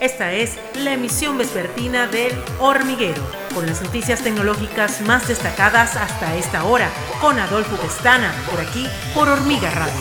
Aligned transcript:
Esta 0.00 0.32
es 0.32 0.56
la 0.76 0.94
emisión 0.94 1.38
vespertina 1.38 2.06
del 2.06 2.30
Hormiguero, 2.60 3.20
con 3.52 3.66
las 3.66 3.82
noticias 3.82 4.22
tecnológicas 4.22 5.00
más 5.00 5.26
destacadas 5.26 5.96
hasta 5.96 6.36
esta 6.36 6.64
hora, 6.66 6.88
con 7.20 7.36
Adolfo 7.36 7.76
Pestana, 7.76 8.32
por 8.48 8.60
aquí, 8.60 8.86
por 9.12 9.28
Hormiga 9.28 9.68
Radio. 9.72 9.92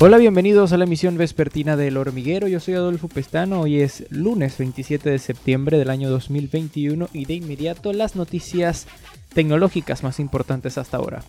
Hola, 0.00 0.18
bienvenidos 0.18 0.72
a 0.72 0.78
la 0.78 0.84
emisión 0.84 1.16
vespertina 1.16 1.76
del 1.76 1.96
Hormiguero. 1.96 2.48
Yo 2.48 2.58
soy 2.58 2.74
Adolfo 2.74 3.06
Pestano. 3.06 3.60
Hoy 3.60 3.80
es 3.80 4.04
lunes 4.10 4.58
27 4.58 5.08
de 5.08 5.20
septiembre 5.20 5.78
del 5.78 5.90
año 5.90 6.10
2021 6.10 7.08
y 7.12 7.24
de 7.26 7.34
inmediato 7.34 7.92
las 7.92 8.16
noticias 8.16 8.88
tecnológicas 9.32 10.02
más 10.02 10.18
importantes 10.18 10.76
hasta 10.76 10.96
ahora. 10.96 11.22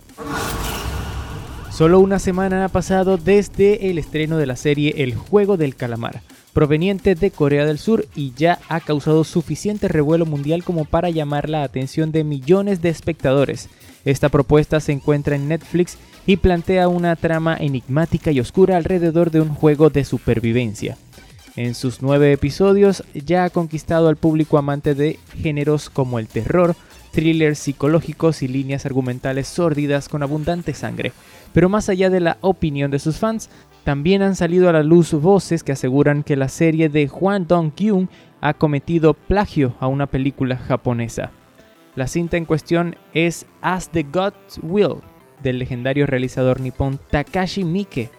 Solo 1.69 1.99
una 1.99 2.17
semana 2.17 2.65
ha 2.65 2.69
pasado 2.69 3.17
desde 3.17 3.91
el 3.91 3.99
estreno 3.99 4.37
de 4.37 4.47
la 4.47 4.55
serie 4.55 4.95
El 4.97 5.13
Juego 5.13 5.57
del 5.57 5.75
Calamar, 5.75 6.23
proveniente 6.57 7.13
de 7.13 7.29
Corea 7.29 7.67
del 7.67 7.77
Sur 7.77 8.07
y 8.15 8.33
ya 8.35 8.57
ha 8.67 8.79
causado 8.79 9.23
suficiente 9.23 9.87
revuelo 9.87 10.25
mundial 10.25 10.63
como 10.63 10.85
para 10.85 11.11
llamar 11.11 11.51
la 11.51 11.61
atención 11.61 12.11
de 12.11 12.23
millones 12.23 12.81
de 12.81 12.89
espectadores. 12.89 13.69
Esta 14.05 14.29
propuesta 14.29 14.79
se 14.79 14.91
encuentra 14.91 15.35
en 15.35 15.47
Netflix 15.49 15.99
y 16.25 16.37
plantea 16.37 16.87
una 16.87 17.15
trama 17.15 17.55
enigmática 17.59 18.31
y 18.31 18.39
oscura 18.39 18.75
alrededor 18.75 19.29
de 19.29 19.41
un 19.41 19.49
juego 19.49 19.91
de 19.91 20.03
supervivencia. 20.03 20.97
En 21.55 21.75
sus 21.75 22.01
nueve 22.01 22.33
episodios 22.33 23.03
ya 23.13 23.43
ha 23.43 23.51
conquistado 23.51 24.07
al 24.07 24.15
público 24.17 24.57
amante 24.57 24.95
de 24.95 25.19
géneros 25.39 25.91
como 25.91 26.17
el 26.17 26.27
terror, 26.27 26.75
thrillers 27.11 27.59
psicológicos 27.59 28.41
y 28.41 28.47
líneas 28.47 28.87
argumentales 28.87 29.47
sórdidas 29.47 30.09
con 30.09 30.23
abundante 30.23 30.73
sangre. 30.73 31.13
Pero 31.53 31.69
más 31.69 31.87
allá 31.87 32.09
de 32.09 32.19
la 32.19 32.37
opinión 32.41 32.89
de 32.89 32.97
sus 32.97 33.17
fans, 33.17 33.49
también 33.87 34.21
han 34.21 34.35
salido 34.35 34.67
a 34.67 34.73
la 34.73 34.83
luz 34.83 35.13
voces 35.13 35.63
que 35.63 35.71
aseguran 35.71 36.23
que 36.23 36.35
la 36.35 36.49
serie 36.49 36.89
de 36.89 37.07
Hwang 37.07 37.47
Dong-kyung 37.47 38.09
ha 38.41 38.53
cometido 38.53 39.13
plagio 39.13 39.75
a 39.79 39.87
una 39.87 40.07
película 40.07 40.57
japonesa. 40.57 41.31
La 41.95 42.07
cinta 42.07 42.35
en 42.35 42.43
cuestión 42.43 42.97
es 43.13 43.45
As 43.61 43.87
the 43.91 44.03
Gods 44.03 44.59
Will, 44.61 44.95
del 45.41 45.59
legendario 45.59 46.05
realizador 46.05 46.59
nipón 46.59 46.99
Takashi 47.11 47.63
Miike. 47.63 48.09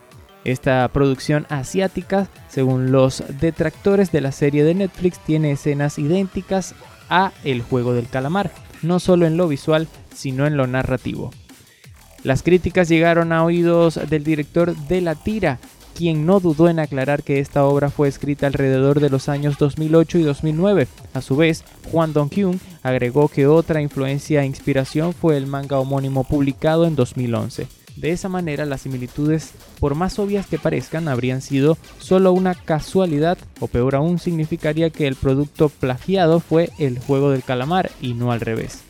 Esta 0.43 0.89
producción 0.89 1.45
asiática, 1.51 2.29
según 2.49 2.91
los 2.91 3.23
detractores 3.39 4.11
de 4.11 4.23
la 4.23 4.33
serie 4.33 4.65
de 4.65 4.73
Netflix, 4.73 5.19
tiene 5.19 5.51
escenas 5.51 5.99
idénticas 5.99 6.75
a 7.11 7.33
El 7.45 7.61
juego 7.61 7.93
del 7.93 8.09
calamar, 8.09 8.53
no 8.81 9.01
solo 9.01 9.27
en 9.27 9.37
lo 9.37 9.49
visual, 9.49 9.87
sino 10.15 10.47
en 10.47 10.57
lo 10.57 10.67
narrativo. 10.67 11.31
Las 12.25 12.43
críticas 12.43 12.89
llegaron 12.89 13.33
a 13.33 13.45
oídos 13.45 13.99
del 14.09 14.25
director 14.25 14.77
de 14.77 15.01
la 15.01 15.15
tira, 15.15 15.59
quien 15.95 16.27
no 16.27 16.41
dudó 16.41 16.69
en 16.69 16.79
aclarar 16.79 17.23
que 17.23 17.41
esta 17.41 17.65
obra 17.65 17.91
fue 17.91 18.09
escrita 18.09 18.47
alrededor 18.47 19.01
de 19.01 19.11
los 19.11 19.29
años 19.29 19.59
2008 19.59 20.19
y 20.19 20.23
2009. 20.23 20.89
A 21.15 21.23
su 21.23 21.37
vez, 21.37 21.65
Juan 21.91 22.13
Dong-kyun 22.13 22.61
agregó 22.83 23.29
que 23.29 23.47
otra 23.47 23.83
influencia 23.83 24.43
e 24.43 24.47
inspiración 24.47 25.13
fue 25.13 25.37
el 25.37 25.47
manga 25.47 25.79
homónimo 25.79 26.25
publicado 26.25 26.87
en 26.87 26.95
2011. 26.95 27.67
De 27.97 28.13
esa 28.13 28.29
manera, 28.29 28.65
las 28.65 28.83
similitudes, 28.83 29.51
por 29.81 29.97
más 29.97 30.21
obvias 30.21 30.47
que 30.47 30.59
parezcan, 30.59 31.09
habrían 31.09 31.43
sido 31.43 31.77
solo 31.99 32.33
una 32.33 32.55
casualidad 32.55 33.39
o 33.59 33.67
peor 33.67 33.97
aún 33.97 34.21
significaría 34.21 34.91
que 34.91 35.09
el 35.09 35.17
producto 35.17 35.69
plagiado 35.69 36.39
fue 36.39 36.71
el 36.79 37.01
juego 37.01 37.31
del 37.33 37.43
calamar 37.43 37.91
y 38.01 38.15
no 38.15 38.31
al 38.31 38.41
revés. 38.41 38.85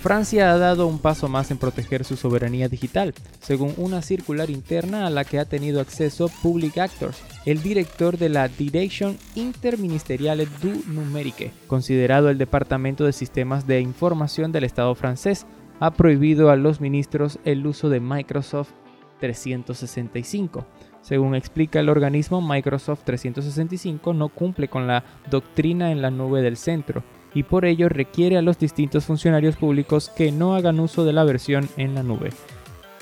Francia 0.00 0.50
ha 0.50 0.56
dado 0.56 0.86
un 0.86 0.98
paso 0.98 1.28
más 1.28 1.50
en 1.50 1.58
proteger 1.58 2.06
su 2.06 2.16
soberanía 2.16 2.70
digital, 2.70 3.12
según 3.38 3.74
una 3.76 4.00
circular 4.00 4.48
interna 4.48 5.06
a 5.06 5.10
la 5.10 5.24
que 5.24 5.38
ha 5.38 5.44
tenido 5.44 5.78
acceso 5.78 6.30
Public 6.42 6.78
Actors, 6.78 7.20
el 7.44 7.62
director 7.62 8.16
de 8.16 8.30
la 8.30 8.48
Direction 8.48 9.18
Interministeriale 9.34 10.48
du 10.62 10.82
Numérique, 10.86 11.52
considerado 11.66 12.30
el 12.30 12.38
Departamento 12.38 13.04
de 13.04 13.12
Sistemas 13.12 13.66
de 13.66 13.82
Información 13.82 14.52
del 14.52 14.64
Estado 14.64 14.94
francés, 14.94 15.46
ha 15.80 15.90
prohibido 15.90 16.48
a 16.48 16.56
los 16.56 16.80
ministros 16.80 17.38
el 17.44 17.66
uso 17.66 17.90
de 17.90 18.00
Microsoft 18.00 18.70
365. 19.20 20.64
Según 21.02 21.34
explica 21.34 21.78
el 21.78 21.90
organismo, 21.90 22.40
Microsoft 22.40 23.02
365 23.04 24.14
no 24.14 24.30
cumple 24.30 24.68
con 24.68 24.86
la 24.86 25.04
doctrina 25.30 25.92
en 25.92 26.00
la 26.00 26.10
nube 26.10 26.40
del 26.40 26.56
centro 26.56 27.04
y 27.34 27.44
por 27.44 27.64
ello 27.64 27.88
requiere 27.88 28.36
a 28.36 28.42
los 28.42 28.58
distintos 28.58 29.04
funcionarios 29.04 29.56
públicos 29.56 30.10
que 30.10 30.32
no 30.32 30.54
hagan 30.54 30.80
uso 30.80 31.04
de 31.04 31.12
la 31.12 31.24
versión 31.24 31.68
en 31.76 31.94
la 31.94 32.02
nube. 32.02 32.30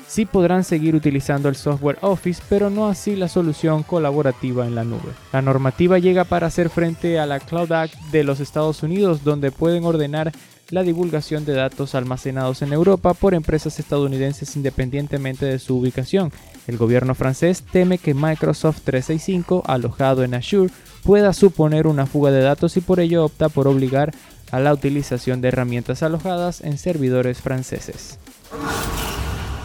Sí 0.09 0.25
podrán 0.25 0.63
seguir 0.63 0.95
utilizando 0.95 1.49
el 1.49 1.55
software 1.55 1.99
Office, 2.01 2.41
pero 2.49 2.71
no 2.71 2.87
así 2.87 3.15
la 3.15 3.27
solución 3.27 3.83
colaborativa 3.83 4.65
en 4.65 4.73
la 4.73 4.83
nube. 4.83 5.13
La 5.31 5.43
normativa 5.43 5.99
llega 5.99 6.23
para 6.23 6.47
hacer 6.47 6.71
frente 6.71 7.19
a 7.19 7.27
la 7.27 7.39
Cloud 7.39 7.71
Act 7.71 7.93
de 8.11 8.23
los 8.23 8.39
Estados 8.39 8.81
Unidos, 8.81 9.23
donde 9.23 9.51
pueden 9.51 9.85
ordenar 9.85 10.31
la 10.71 10.81
divulgación 10.81 11.45
de 11.45 11.53
datos 11.53 11.93
almacenados 11.93 12.63
en 12.63 12.73
Europa 12.73 13.13
por 13.13 13.35
empresas 13.35 13.77
estadounidenses 13.77 14.55
independientemente 14.55 15.45
de 15.45 15.59
su 15.59 15.77
ubicación. 15.77 16.31
El 16.65 16.77
gobierno 16.77 17.13
francés 17.13 17.63
teme 17.71 17.99
que 17.99 18.15
Microsoft 18.15 18.81
365, 18.85 19.61
alojado 19.67 20.23
en 20.23 20.33
Azure, 20.33 20.73
pueda 21.03 21.33
suponer 21.33 21.85
una 21.85 22.07
fuga 22.07 22.31
de 22.31 22.41
datos 22.41 22.77
y 22.77 22.81
por 22.81 22.99
ello 22.99 23.25
opta 23.25 23.47
por 23.47 23.67
obligar 23.67 24.11
a 24.49 24.59
la 24.59 24.73
utilización 24.73 25.39
de 25.41 25.49
herramientas 25.49 26.01
alojadas 26.01 26.61
en 26.61 26.79
servidores 26.79 27.41
franceses. 27.41 28.17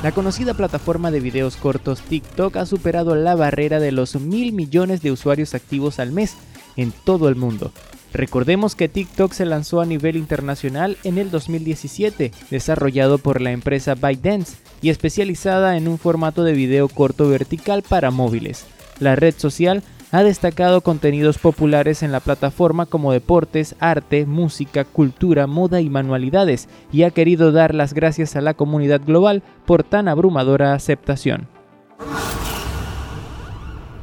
La 0.04 0.12
conocida 0.12 0.52
plataforma 0.52 1.10
de 1.10 1.18
videos 1.18 1.56
cortos 1.56 2.02
TikTok 2.02 2.58
ha 2.58 2.66
superado 2.66 3.14
la 3.14 3.34
barrera 3.34 3.80
de 3.80 3.90
los 3.90 4.16
mil 4.16 4.52
millones 4.52 5.00
de 5.00 5.10
usuarios 5.10 5.54
activos 5.54 5.98
al 5.98 6.12
mes 6.12 6.36
en 6.76 6.92
todo 6.92 7.30
el 7.30 7.36
mundo, 7.36 7.72
Recordemos 8.14 8.76
que 8.76 8.88
TikTok 8.88 9.32
se 9.32 9.44
lanzó 9.44 9.80
a 9.80 9.86
nivel 9.86 10.14
internacional 10.14 10.96
en 11.02 11.18
el 11.18 11.32
2017, 11.32 12.30
desarrollado 12.48 13.18
por 13.18 13.40
la 13.40 13.50
empresa 13.50 13.96
ByteDance 13.96 14.54
y 14.80 14.90
especializada 14.90 15.76
en 15.76 15.88
un 15.88 15.98
formato 15.98 16.44
de 16.44 16.52
video 16.52 16.86
corto 16.88 17.28
vertical 17.28 17.82
para 17.82 18.12
móviles. 18.12 18.66
La 19.00 19.16
red 19.16 19.34
social 19.36 19.82
ha 20.14 20.22
destacado 20.22 20.80
contenidos 20.80 21.38
populares 21.38 22.04
en 22.04 22.12
la 22.12 22.20
plataforma 22.20 22.86
como 22.86 23.10
deportes, 23.10 23.74
arte, 23.80 24.26
música, 24.26 24.84
cultura, 24.84 25.48
moda 25.48 25.80
y 25.80 25.90
manualidades, 25.90 26.68
y 26.92 27.02
ha 27.02 27.10
querido 27.10 27.50
dar 27.50 27.74
las 27.74 27.94
gracias 27.94 28.36
a 28.36 28.40
la 28.40 28.54
comunidad 28.54 29.00
global 29.04 29.42
por 29.66 29.82
tan 29.82 30.06
abrumadora 30.06 30.72
aceptación. 30.72 31.48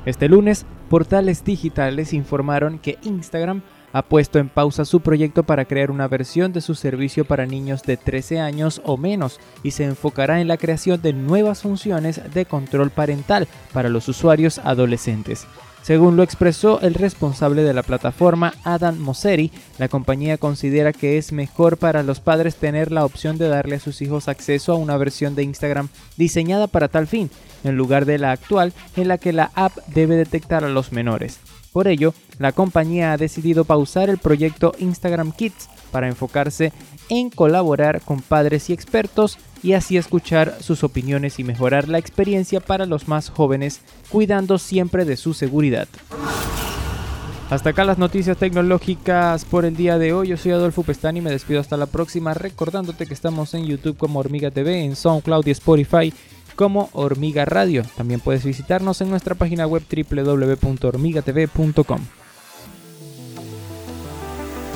Este 0.06 0.28
lunes, 0.28 0.66
portales 0.90 1.46
digitales 1.46 2.12
informaron 2.12 2.78
que 2.78 2.98
Instagram 3.04 3.62
ha 3.94 4.02
puesto 4.02 4.38
en 4.38 4.50
pausa 4.50 4.84
su 4.84 5.00
proyecto 5.00 5.44
para 5.44 5.64
crear 5.64 5.92
una 5.92 6.10
versión 6.10 6.52
de 6.52 6.60
su 6.60 6.76
servicio 6.76 7.24
para 7.24 7.46
niños 7.46 7.84
de 7.84 7.96
13 7.96 8.42
años 8.42 8.82
o 8.84 8.98
menos 8.98 9.40
y 9.64 9.72
se 9.72 9.86
enfocará 9.86 10.42
en 10.42 10.50
la 10.50 10.58
creación 10.58 11.02
de 11.02 11.14
nuevas 11.14 11.62
funciones 11.62 12.22
de 12.34 12.46
control 12.46 12.90
parental 12.90 13.48
para 13.72 13.88
los 13.88 14.10
usuarios 14.10 14.60
adolescentes. 14.66 15.48
Según 15.84 16.16
lo 16.16 16.22
expresó 16.22 16.80
el 16.82 16.94
responsable 16.94 17.64
de 17.64 17.74
la 17.74 17.82
plataforma, 17.82 18.54
Adam 18.64 18.98
Mosseri, 19.00 19.52
la 19.80 19.88
compañía 19.88 20.38
considera 20.38 20.94
que 20.94 21.18
es 21.18 21.32
mejor 21.32 21.78
para 21.78 22.04
los 22.04 22.20
padres 22.20 22.56
tener 22.56 22.92
la 22.92 23.04
opción 23.04 23.40
de 23.40 23.48
darle 23.48 23.78
a 23.78 23.80
sus 23.80 24.02
hijos 24.04 24.28
acceso 24.28 24.74
a 24.74 24.78
una 24.78 24.98
versión 24.98 25.34
de 25.34 25.44
Instagram 25.44 25.90
diseñada 26.18 26.68
para 26.68 26.88
tal 26.88 27.08
fin, 27.08 27.32
en 27.64 27.78
lugar 27.78 28.06
de 28.06 28.20
la 28.20 28.32
actual 28.32 28.74
en 28.96 29.08
la 29.08 29.18
que 29.18 29.34
la 29.34 29.52
app 29.56 29.76
debe 29.88 30.16
detectar 30.16 30.64
a 30.64 30.70
los 30.70 30.92
menores. 30.92 31.40
Por 31.72 31.88
ello, 31.88 32.14
la 32.38 32.52
compañía 32.52 33.14
ha 33.14 33.18
decidido 33.18 33.66
pausar 33.66 34.10
el 34.10 34.18
proyecto 34.18 34.74
Instagram 34.78 35.32
Kids 35.32 35.70
para 35.92 36.08
enfocarse 36.08 36.74
en 37.12 37.30
colaborar 37.30 38.02
con 38.02 38.22
padres 38.22 38.70
y 38.70 38.74
expertos 38.74 39.38
y 39.62 39.74
así 39.74 39.98
escuchar 39.98 40.56
sus 40.62 40.86
opiniones 40.86 41.40
y 41.40 41.44
mejorar 41.44 41.90
la 41.90 41.98
experiencia 41.98 42.62
para 42.62 42.86
los 42.86 43.10
más 43.10 43.30
jóvenes, 43.30 43.82
cuidando 44.10 44.58
siempre 44.58 45.04
de 45.04 45.18
su 45.18 45.34
seguridad. 45.34 45.90
Hasta 47.50 47.72
acá 47.72 47.84
las 47.84 47.98
noticias 47.98 48.38
tecnológicas 48.38 49.44
por 49.44 49.66
el 49.66 49.76
día 49.76 49.98
de 49.98 50.14
hoy. 50.14 50.30
Yo 50.30 50.38
soy 50.38 50.54
Adolfo 50.54 50.84
Pestani 50.84 51.20
y 51.20 51.22
me 51.22 51.32
despido 51.32 51.60
hasta 51.60 51.76
la 51.76 51.86
próxima, 51.86 52.34
recordándote 52.34 53.06
que 53.06 53.14
estamos 53.14 53.54
en 53.54 53.66
YouTube 53.66 53.98
como 53.98 54.22
Hormiga 54.22 54.52
TV, 54.52 54.86
en 54.86 54.96
SoundCloud 54.96 55.46
y 55.48 55.52
Spotify 55.52 56.14
como 56.56 56.88
Hormiga 56.94 57.44
Radio. 57.44 57.84
También 57.98 58.22
puedes 58.22 58.46
visitarnos 58.46 59.02
en 59.02 59.10
nuestra 59.10 59.36
página 59.36 59.68
web 59.68 59.84
www.hormigatv.com. 59.84 62.21